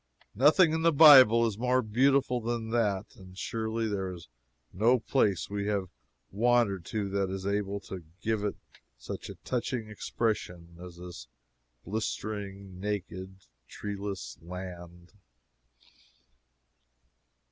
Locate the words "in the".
0.73-0.91